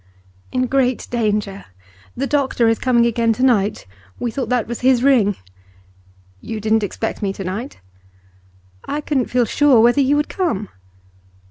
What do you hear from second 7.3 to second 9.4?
to night?' 'I couldn't